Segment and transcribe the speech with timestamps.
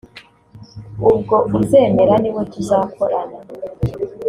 [1.13, 3.37] ubwo uzemera ni we tuzakorana”